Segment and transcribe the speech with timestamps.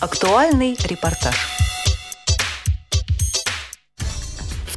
[0.00, 1.57] Актуальный репортаж.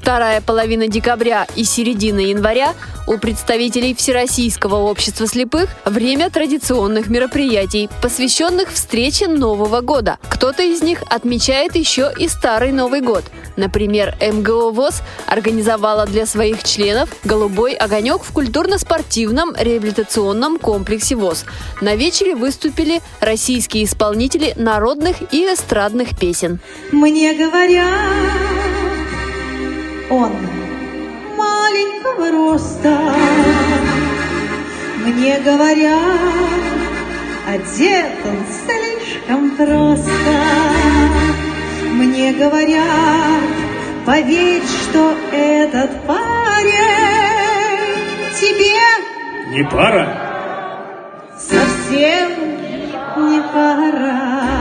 [0.01, 2.73] Вторая половина декабря и середина января
[3.05, 10.17] у представителей Всероссийского общества слепых время традиционных мероприятий, посвященных встрече Нового года.
[10.27, 13.23] Кто-то из них отмечает еще и Старый Новый год.
[13.57, 21.45] Например, МГО ВОЗ организовала для своих членов «Голубой огонек» в культурно-спортивном реабилитационном комплексе ВОЗ.
[21.79, 26.59] На вечере выступили российские исполнители народных и эстрадных песен.
[26.91, 28.60] Мне говорят,
[30.11, 30.31] он
[31.37, 32.97] маленького роста.
[35.05, 35.97] Мне говорят,
[37.47, 40.11] одет он слишком просто.
[41.93, 43.43] Мне говорят,
[44.05, 46.75] поверь, что этот парень
[48.39, 50.27] тебе Не пара?
[51.37, 52.31] совсем
[53.17, 54.60] не пора.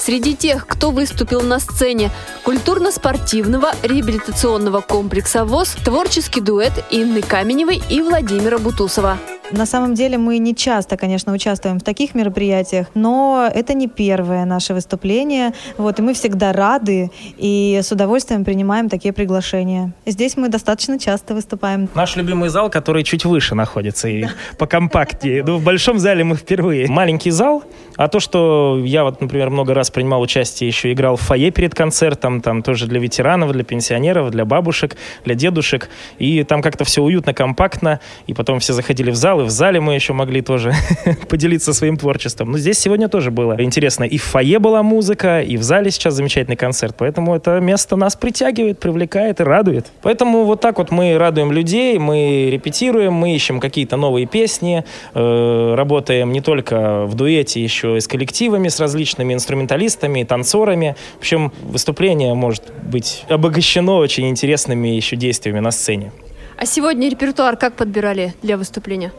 [0.00, 2.10] Среди тех, кто выступил на сцене
[2.44, 9.18] культурно-спортивного реабилитационного комплекса ВОЗ, творческий дуэт Инны Каменевой и Владимира Бутусова.
[9.52, 14.44] На самом деле мы не часто, конечно, участвуем в таких мероприятиях, но это не первое
[14.44, 15.52] наше выступление.
[15.76, 19.92] Вот, и мы всегда рады и с удовольствием принимаем такие приглашения.
[20.06, 21.88] Здесь мы достаточно часто выступаем.
[21.94, 24.26] Наш любимый зал, который чуть выше находится и
[24.58, 25.44] покомпактнее.
[25.50, 26.86] Ну, в большом зале мы впервые.
[26.86, 27.64] Маленький зал,
[27.96, 31.74] а то, что я вот, например, много раз принимал участие, еще играл в фойе перед
[31.74, 35.88] концертом, там тоже для ветеранов, для пенсионеров, для бабушек, для дедушек.
[36.18, 37.98] И там как-то все уютно, компактно.
[38.28, 40.72] И потом все заходили в зал, и в зале мы еще могли тоже
[41.28, 42.52] поделиться своим творчеством.
[42.52, 44.04] Но здесь сегодня тоже было интересно.
[44.04, 46.94] И в фойе была музыка, и в зале сейчас замечательный концерт.
[46.98, 49.86] Поэтому это место нас притягивает, привлекает и радует.
[50.02, 55.74] Поэтому вот так вот мы радуем людей, мы репетируем, мы ищем какие-то новые песни, э,
[55.74, 60.96] работаем не только в дуэте, еще и с коллективами, с различными инструменталистами, танцорами.
[61.16, 66.12] В общем, выступление может быть обогащено очень интересными еще действиями на сцене.
[66.56, 69.12] А сегодня репертуар как подбирали для выступления?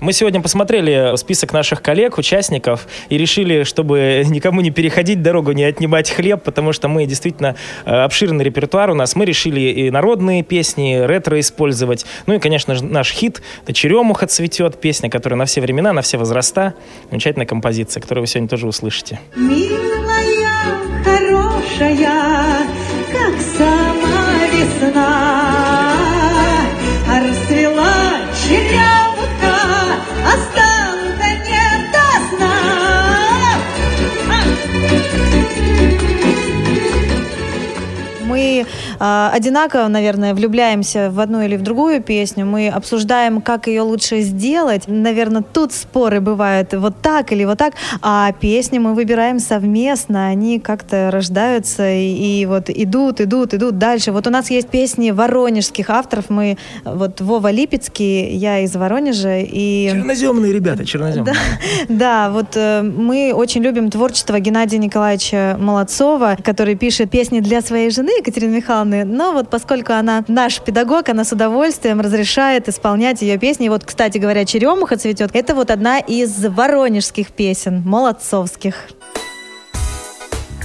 [0.00, 5.64] Мы сегодня посмотрели список наших коллег, участников, и решили, чтобы никому не переходить дорогу, не
[5.64, 9.16] отнимать хлеб, потому что мы действительно э, обширный репертуар у нас.
[9.16, 12.04] Мы решили и народные песни, ретро использовать.
[12.26, 16.02] Ну и, конечно же, наш хит «Это черемуха цветет», песня, которая на все времена, на
[16.02, 16.74] все возраста.
[17.10, 19.18] Замечательная композиция, которую вы сегодня тоже услышите.
[19.34, 22.66] Милая, хорошая,
[23.12, 25.45] как сама весна,
[38.98, 42.46] одинаково, наверное, влюбляемся в одну или в другую песню.
[42.46, 44.84] Мы обсуждаем, как ее лучше сделать.
[44.86, 47.74] Наверное, тут споры бывают вот так или вот так.
[48.02, 50.28] А песни мы выбираем совместно.
[50.28, 54.12] Они как-то рождаются и, и вот идут, идут, идут дальше.
[54.12, 56.30] Вот у нас есть песни воронежских авторов.
[56.30, 59.40] Мы вот Вова Липецкий, я из Воронежа.
[59.40, 59.90] И...
[59.92, 61.34] Черноземные ребята, черноземные.
[61.88, 67.60] Да, да, вот э, мы очень любим творчество Геннадия Николаевича Молодцова, который пишет песни для
[67.60, 68.85] своей жены Екатерины Михайловны.
[68.90, 73.66] Но вот поскольку она наш педагог, она с удовольствием разрешает исполнять ее песни.
[73.66, 78.88] И вот, кстати говоря, «Черемуха цветет»— это вот одна из воронежских песен, молодцовских.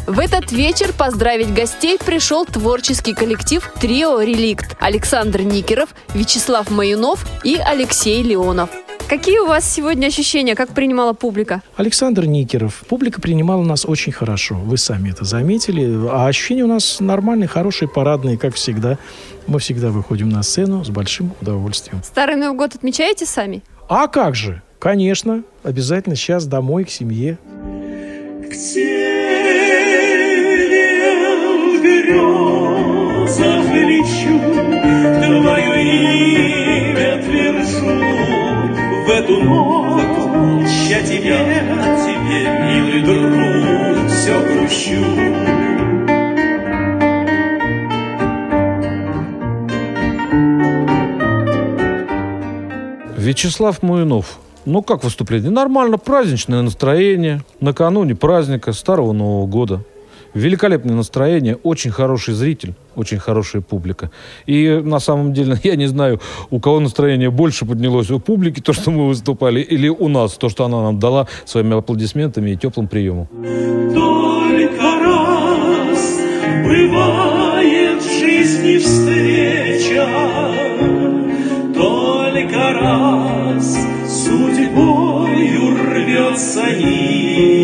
[0.08, 7.58] В этот вечер поздравить гостей пришел творческий коллектив «Трио Реликт» Александр Никеров, Вячеслав Маюнов и
[7.58, 8.72] Алексей Леонов.
[9.08, 11.62] Какие у вас сегодня ощущения, как принимала публика?
[11.76, 12.84] Александр Никеров.
[12.90, 14.56] Публика принимала нас очень хорошо.
[14.56, 16.08] Вы сами это заметили.
[16.10, 18.98] А ощущения у нас нормальные, хорошие, парадные, как всегда.
[19.46, 22.02] Мы всегда выходим на сцену с большим удовольствием.
[22.04, 23.62] Старый Новый год отмечаете сами?
[23.88, 24.64] А как же?
[24.80, 25.44] Конечно.
[25.62, 27.38] Обязательно сейчас домой, к семье.
[28.50, 29.01] К северным
[32.12, 34.40] грезах лечу,
[35.22, 35.74] Твое
[36.92, 37.86] имя твержу.
[39.06, 41.38] В эту ночь я тебе,
[42.04, 45.02] тебе, милый друг, все грущу.
[53.18, 54.40] Вячеслав Муинов.
[54.66, 55.50] Ну, как выступление?
[55.50, 57.42] Нормально, праздничное настроение.
[57.60, 59.84] Накануне праздника Старого Нового года.
[60.34, 64.12] Великолепное настроение, очень хороший зритель, очень хорошая публика.
[64.46, 68.74] И на самом деле, я не знаю, у кого настроение больше поднялось, у публики, то,
[68.74, 72.88] что мы выступали, или у нас, то, что она нам дала своими аплодисментами и теплым
[72.88, 73.28] приемом.
[73.94, 76.20] Только раз
[76.64, 80.08] бывает в жизни встреча,
[81.74, 87.61] Только раз судьбою рвется нить.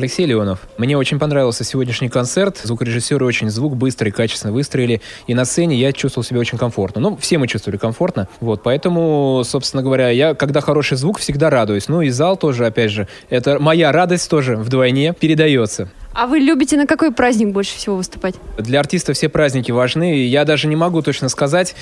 [0.00, 0.60] Алексей Леонов.
[0.78, 2.58] Мне очень понравился сегодняшний концерт.
[2.64, 5.02] Звукорежиссеры очень звук быстро и качественно выстроили.
[5.26, 7.02] И на сцене я чувствовал себя очень комфортно.
[7.02, 8.26] Ну, все мы чувствовали комфортно.
[8.40, 11.88] Вот, поэтому, собственно говоря, я, когда хороший звук, всегда радуюсь.
[11.88, 15.90] Ну, и зал тоже, опять же, это моя радость тоже вдвойне передается.
[16.12, 18.34] А вы любите на какой праздник больше всего выступать?
[18.58, 20.24] Для артиста все праздники важны.
[20.24, 21.74] Я даже не могу точно сказать.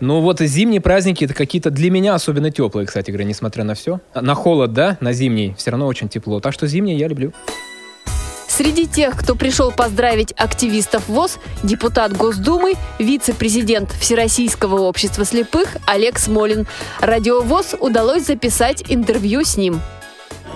[0.00, 4.00] Но вот зимние праздники это какие-то для меня особенно теплые, кстати говоря, несмотря на все.
[4.14, 6.40] На холод, да, на зимний все равно очень тепло.
[6.40, 7.32] Так что зимние я люблю.
[8.48, 16.64] Среди тех, кто пришел поздравить активистов ВОЗ, депутат Госдумы, вице-президент Всероссийского общества слепых Олег Смолин.
[17.00, 19.80] Радио ВОЗ удалось записать интервью с ним.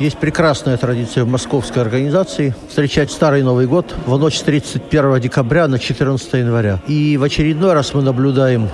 [0.01, 5.67] Есть прекрасная традиция в московской организации встречать Старый Новый год в ночь с 31 декабря
[5.67, 6.81] на 14 января.
[6.87, 8.69] И в очередной раз мы наблюдаем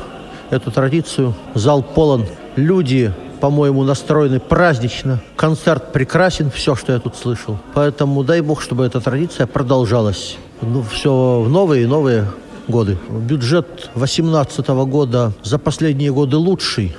[0.50, 1.35] эту традицию.
[1.55, 2.26] Зал полон.
[2.56, 5.21] Люди по-моему, настроены празднично.
[5.37, 7.59] Концерт прекрасен, все, что я тут слышал.
[7.75, 10.38] Поэтому дай бог, чтобы эта традиция продолжалась.
[10.62, 12.26] Ну, все в новые и новые
[12.69, 12.97] годы.
[13.11, 16.97] Бюджет 2018 года за последние годы лучший,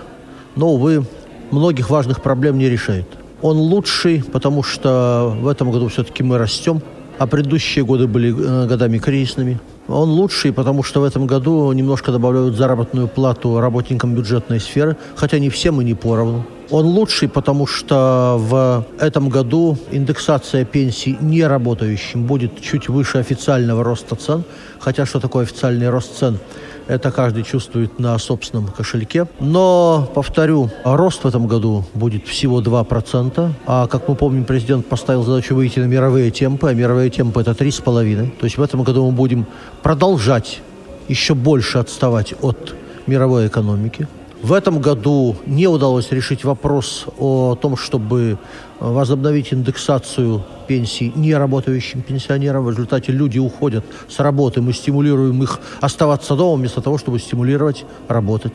[0.56, 1.06] но, увы,
[1.50, 3.08] многих важных проблем не решает.
[3.46, 6.82] Он лучший, потому что в этом году все-таки мы растем,
[7.20, 9.60] а предыдущие годы были э, годами кризисными.
[9.88, 15.38] Он лучший, потому что в этом году немножко добавляют заработную плату работникам бюджетной сферы, хотя
[15.38, 16.44] не всем и не поровну.
[16.72, 24.16] Он лучший, потому что в этом году индексация пенсий неработающим будет чуть выше официального роста
[24.16, 24.44] цен.
[24.80, 26.40] Хотя что такое официальный рост цен?
[26.88, 29.28] Это каждый чувствует на собственном кошельке.
[29.40, 33.52] Но, повторю, рост в этом году будет всего 2%.
[33.66, 37.52] А, как мы помним, президент поставил задачу выйти на мировые темпы, а мировые темпы это
[37.52, 38.38] 3,5%.
[38.40, 39.48] То есть в этом году мы будем
[39.82, 40.62] продолжать
[41.08, 42.76] еще больше отставать от
[43.08, 44.08] мировой экономики.
[44.46, 48.38] В этом году не удалось решить вопрос о том, чтобы
[48.80, 52.66] возобновить индексацию пенсий неработающим пенсионерам.
[52.66, 57.86] В результате люди уходят с работы, мы стимулируем их оставаться дома вместо того, чтобы стимулировать
[58.08, 58.54] работать.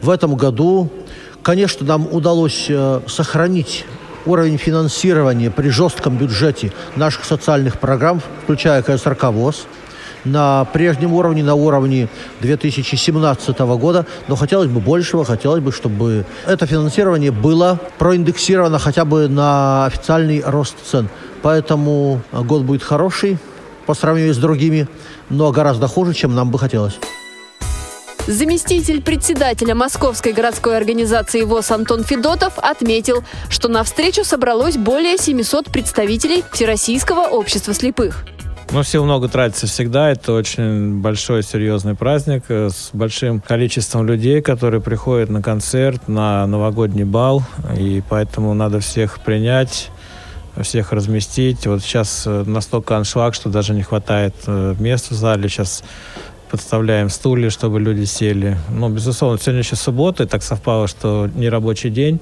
[0.00, 0.88] В этом году,
[1.42, 3.86] конечно, нам удалось э, сохранить
[4.26, 9.66] уровень финансирования при жестком бюджете наших социальных программ, включая КСРК ВОЗ–
[10.24, 12.08] на прежнем уровне, на уровне
[12.40, 19.28] 2017 года, но хотелось бы большего, хотелось бы, чтобы это финансирование было проиндексировано хотя бы
[19.28, 21.08] на официальный рост цен.
[21.42, 23.38] Поэтому год будет хороший
[23.86, 24.88] по сравнению с другими,
[25.30, 26.98] но гораздо хуже, чем нам бы хотелось.
[28.26, 35.70] Заместитель председателя Московской городской организации ВОЗ Антон Федотов отметил, что на встречу собралось более 700
[35.70, 38.24] представителей Всероссийского общества слепых.
[38.72, 40.10] Ну, сил много тратится всегда.
[40.10, 46.46] Это очень большой, серьезный праздник э, с большим количеством людей, которые приходят на концерт, на
[46.46, 47.42] новогодний бал.
[47.76, 49.90] И поэтому надо всех принять
[50.62, 51.66] всех разместить.
[51.66, 55.48] Вот сейчас э, настолько аншлаг, что даже не хватает э, мест в зале.
[55.48, 55.82] Сейчас
[56.48, 58.56] подставляем стулья, чтобы люди сели.
[58.68, 62.20] Ну, безусловно, сегодня еще суббота, и так совпало, что не рабочий день.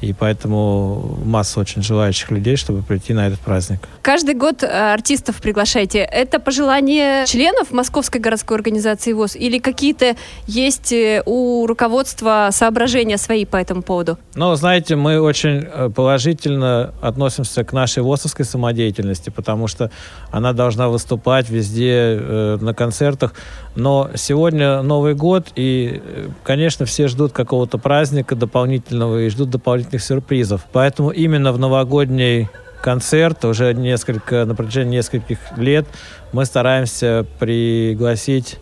[0.00, 3.80] И поэтому масса очень желающих людей, чтобы прийти на этот праздник.
[4.02, 6.00] Каждый год э, артистов приглашаете.
[6.00, 13.46] Это пожелание членов Московской городской организации ВОЗ или какие-то есть э, у руководства соображения свои
[13.46, 14.18] по этому поводу?
[14.34, 19.90] Ну, знаете, мы очень э, положительно относимся к нашей ВОЗовской самодеятельности, потому что
[20.30, 22.20] она должна выступать везде,
[22.60, 23.34] на концертах.
[23.74, 26.02] Но сегодня Новый год, и,
[26.42, 30.66] конечно, все ждут какого-то праздника дополнительного и ждут дополнительного дополнительных сюрпризов.
[30.72, 32.48] Поэтому именно в новогодний
[32.82, 35.86] концерт уже несколько, на протяжении нескольких лет
[36.32, 38.58] мы стараемся пригласить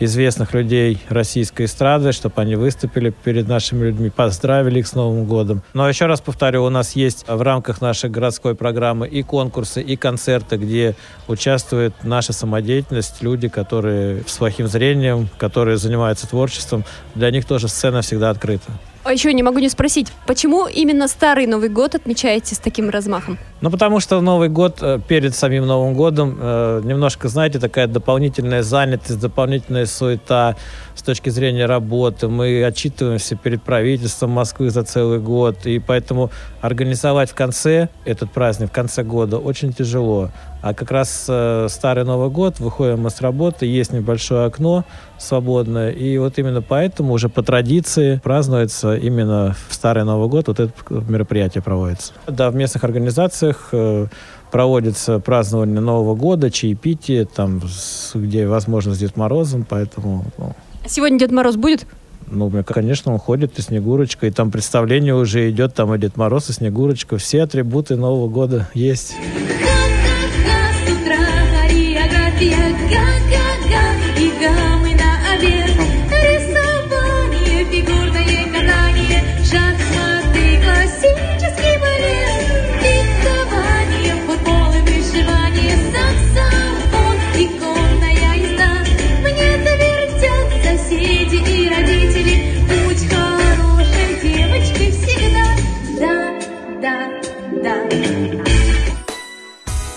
[0.00, 5.62] известных людей российской эстрады, чтобы они выступили перед нашими людьми, поздравили их с Новым годом.
[5.74, 9.96] Но еще раз повторю, у нас есть в рамках нашей городской программы и конкурсы, и
[9.96, 10.94] концерты, где
[11.26, 16.84] участвует наша самодеятельность, люди, которые с плохим зрением, которые занимаются творчеством.
[17.16, 18.70] Для них тоже сцена всегда открыта.
[19.08, 23.38] А еще не могу не спросить, почему именно Старый Новый год отмечаете с таким размахом?
[23.62, 28.62] Ну, потому что Новый год э, перед самим Новым годом э, немножко, знаете, такая дополнительная
[28.62, 30.56] занятость, дополнительная суета
[30.94, 32.28] с точки зрения работы.
[32.28, 38.68] Мы отчитываемся перед правительством Москвы за целый год, и поэтому организовать в конце этот праздник,
[38.68, 40.28] в конце года, очень тяжело.
[40.60, 44.84] А как раз э, Старый Новый год, выходим мы с работы, есть небольшое окно
[45.16, 50.58] свободное, и вот именно поэтому уже по традиции празднуется именно в Старый Новый год, вот
[50.58, 52.12] это мероприятие проводится.
[52.26, 54.06] Да, в местных организациях э,
[54.50, 60.54] проводится празднование Нового года, чаепитие, там, с- где возможно с Дед Морозом, поэтому, ну,
[60.86, 61.86] Сегодня Дед Мороз будет?
[62.30, 66.50] ну, конечно, он ходит и Снегурочка, и там представление уже идет, там и Дед Мороз,
[66.50, 69.14] и Снегурочка, все атрибуты Нового года есть.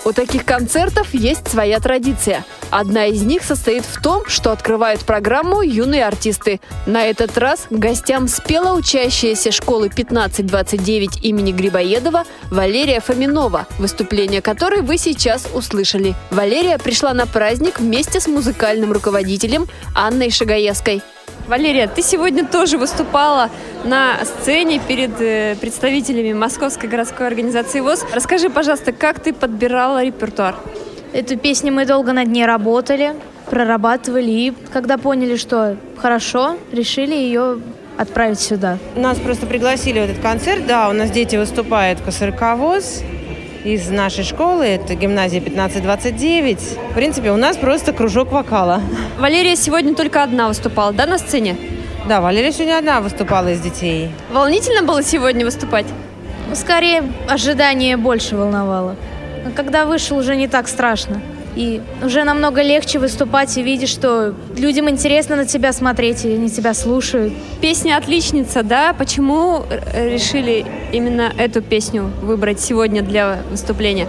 [0.04, 2.44] У таких концертов есть своя традиция.
[2.70, 6.60] Одна из них состоит в том, что открывают программу юные артисты.
[6.86, 14.98] На этот раз гостям спела учащаяся школы 1529 имени Грибоедова Валерия Фоминова, выступление которой вы
[14.98, 16.14] сейчас услышали.
[16.30, 21.02] Валерия пришла на праздник вместе с музыкальным руководителем Анной Шагаевской.
[21.52, 23.50] Валерия, ты сегодня тоже выступала
[23.84, 28.06] на сцене перед э, представителями Московской городской организации ВОЗ.
[28.14, 30.54] Расскажи, пожалуйста, как ты подбирала репертуар?
[31.12, 33.12] Эту песню мы долго над ней работали,
[33.50, 37.58] прорабатывали, и когда поняли, что хорошо, решили ее
[37.98, 38.78] отправить сюда.
[38.96, 40.66] Нас просто пригласили в этот концерт.
[40.66, 43.02] Да, у нас дети выступают КСРК-ВОЗ
[43.64, 44.64] из нашей школы.
[44.64, 46.58] Это гимназия 1529.
[46.90, 48.80] В принципе, у нас просто кружок вокала.
[49.18, 51.56] Валерия сегодня только одна выступала, да, на сцене?
[52.08, 54.10] Да, Валерия сегодня одна выступала из детей.
[54.32, 55.86] Волнительно было сегодня выступать?
[56.48, 58.96] Ну, Скорее, ожидание больше волновало.
[59.44, 61.20] Но когда вышел, уже не так страшно.
[61.56, 66.50] И уже намного легче выступать и видишь, что людям интересно на тебя смотреть, и они
[66.50, 67.32] тебя слушают.
[67.60, 68.94] Песня «Отличница», да?
[68.94, 74.08] Почему э, решили именно эту песню выбрать сегодня для выступления?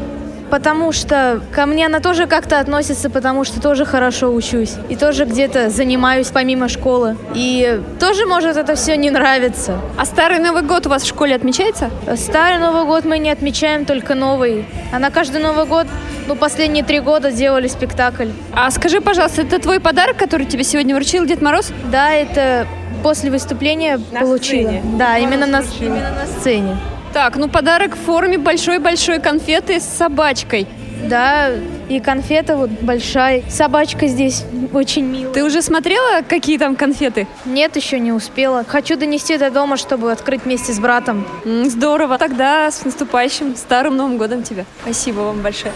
[0.53, 4.75] Потому что ко мне она тоже как-то относится, потому что тоже хорошо учусь.
[4.87, 7.17] И тоже где-то занимаюсь помимо школы.
[7.33, 9.79] И тоже может это все не нравиться.
[9.97, 11.89] А Старый Новый год у вас в школе отмечается?
[12.15, 14.65] Старый Новый год мы не отмечаем, только новый.
[14.91, 15.87] А на каждый Новый год,
[16.27, 18.29] ну, последние три года делали спектакль.
[18.53, 21.71] А скажи, пожалуйста, это твой подарок, который тебе сегодня вручил Дед Мороз?
[21.91, 22.67] Да, это
[23.03, 24.69] после выступления На получила.
[24.69, 24.81] сцене.
[24.97, 25.87] Да, именно на, вручил.
[25.87, 26.77] именно на сцене.
[27.13, 30.67] Так, ну подарок в форме большой-большой конфеты с собачкой.
[31.07, 31.49] Да,
[31.89, 33.43] и конфета вот большая.
[33.49, 35.33] Собачка здесь очень милая.
[35.33, 37.27] Ты уже смотрела, какие там конфеты?
[37.45, 38.63] Нет, еще не успела.
[38.65, 41.27] Хочу донести до дома, чтобы открыть вместе с братом.
[41.43, 42.17] Здорово.
[42.17, 44.63] Тогда с наступающим Старым Новым Годом тебя.
[44.83, 45.73] Спасибо вам большое.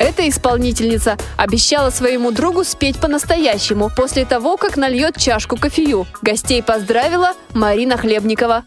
[0.00, 6.06] Эта исполнительница обещала своему другу спеть по-настоящему после того, как нальет чашку кофею.
[6.22, 8.64] Гостей поздравила Марина Хлебникова.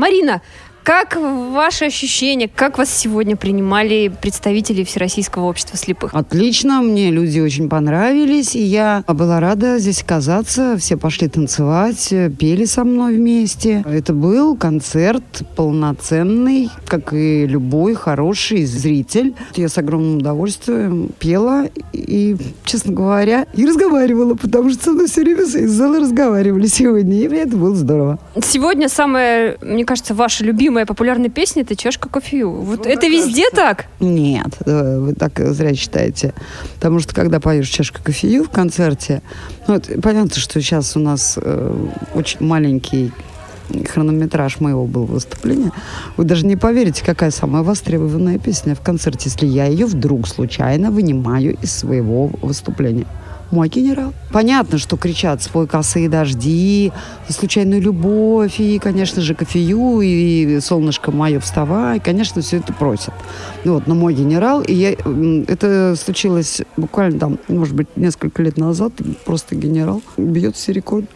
[0.00, 0.40] Марина,
[0.82, 6.14] как ваши ощущения, как вас сегодня принимали представители Всероссийского общества слепых?
[6.14, 10.76] Отлично, мне люди очень понравились, и я была рада здесь оказаться.
[10.78, 13.84] Все пошли танцевать, пели со мной вместе.
[13.86, 19.34] Это был концерт полноценный, как и любой хороший зритель.
[19.56, 25.22] Я с огромным удовольствием пела и, честно говоря, и разговаривала, потому что со мной все
[25.22, 28.18] время из зала разговаривали сегодня, и это было здорово.
[28.42, 30.44] Сегодня самая, мне кажется, ваша
[30.80, 32.50] любимая популярная песня это чашка кофею.
[32.50, 33.86] Вот это везде так?
[34.00, 36.32] Нет, э, вы так зря считаете.
[36.76, 39.22] Потому что когда поешь чашку кофею в концерте,
[39.68, 43.12] ну, это понятно, что сейчас у нас э, очень маленький
[43.88, 45.70] хронометраж моего был выступления.
[46.16, 50.90] Вы даже не поверите, какая самая востребованная песня в концерте, если я ее вдруг случайно
[50.90, 53.06] вынимаю из своего выступления.
[53.50, 54.12] Мой генерал.
[54.32, 56.92] Понятно, что кричат «Спой косые дожди»,
[57.28, 61.98] «Случайную любовь», и, конечно же, «Кофею», и «Солнышко мое, вставай».
[61.98, 63.14] Конечно, все это просят.
[63.64, 64.92] Вот, но мой генерал, и я,
[65.48, 68.92] это случилось буквально там, может быть, несколько лет назад,
[69.24, 71.08] просто генерал бьет все рекорды.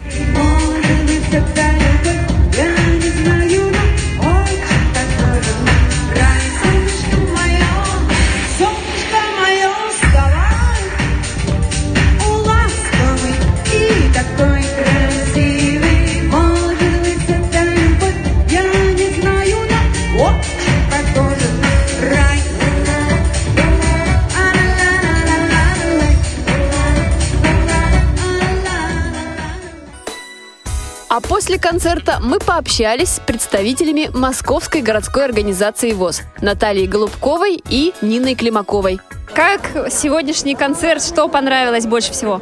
[31.20, 39.00] После концерта мы пообщались с представителями Московской городской организации ВОЗ Натальей Голубковой и Ниной Климаковой.
[39.34, 42.40] Как сегодняшний концерт, что понравилось больше всего?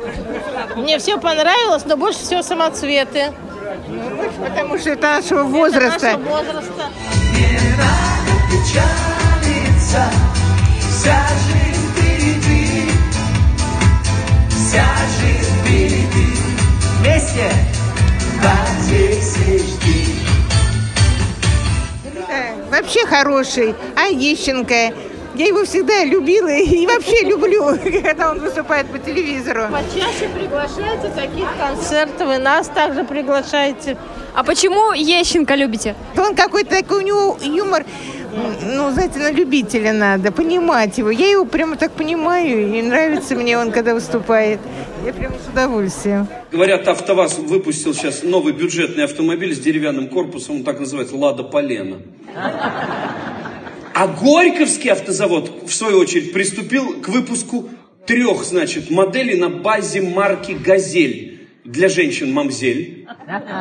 [0.76, 3.32] Мне все понравилось, но больше всего самоцветы.
[4.44, 6.06] Потому что это нашего возраста.
[6.06, 6.84] Это нашего возраста.
[8.50, 10.04] печалиться,
[10.78, 12.90] вся жизнь впереди,
[14.50, 14.84] вся
[15.18, 16.36] жизнь впереди.
[17.00, 17.50] Вместе
[18.92, 20.04] надейся и жди.
[22.70, 23.74] Вообще хороший.
[23.96, 24.94] А Ещенко.
[25.34, 29.62] Я его всегда любила и вообще люблю, когда он выступает по телевизору.
[29.70, 33.96] Почаще приглашайте таких концертов, и нас также приглашайте.
[34.34, 35.94] А почему Ещенко любите?
[36.18, 37.86] Он какой-то такой, у него юмор,
[38.62, 41.10] ну, знаете, на любителя надо, понимать его.
[41.10, 44.60] Я его прямо так понимаю, и нравится мне он, когда выступает.
[45.04, 46.28] Я прямо с удовольствием.
[46.52, 51.98] Говорят, АвтоВАЗ выпустил сейчас новый бюджетный автомобиль с деревянным корпусом, он так называется, «Лада Полена».
[53.94, 57.68] А Горьковский автозавод, в свою очередь, приступил к выпуску
[58.06, 61.48] трех, значит, моделей на базе марки «Газель».
[61.64, 63.06] Для женщин «Мамзель»,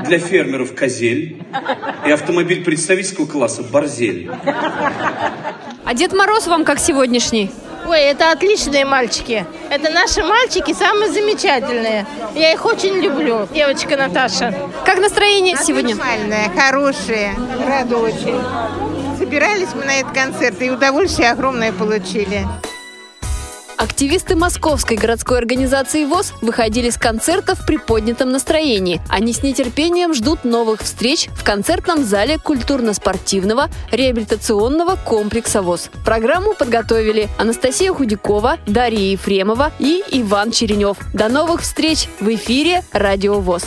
[0.05, 1.43] для фермеров «Козель»
[2.05, 4.29] и автомобиль представительского класса «Борзель».
[5.86, 7.51] А Дед Мороз вам как сегодняшний?
[7.86, 9.46] Ой, это отличные мальчики.
[9.70, 12.06] Это наши мальчики, самые замечательные.
[12.36, 14.54] Я их очень люблю, девочка Наташа.
[14.86, 15.96] Как настроение сегодня?
[15.96, 17.36] Нормальное, хорошее.
[17.68, 18.42] Рада очень.
[19.18, 22.46] Собирались мы на этот концерт, и удовольствие огромное получили.
[23.82, 29.02] Активисты Московской городской организации ВОЗ выходили с концерта в приподнятом настроении.
[29.10, 35.89] Они с нетерпением ждут новых встреч в концертном зале культурно-спортивного реабилитационного комплекса ВОЗ.
[36.06, 40.98] Программу подготовили Анастасия Худякова, Дарья Ефремова и Иван Черенев.
[41.15, 43.63] До новых встреч в эфире «Радио ВОЗ».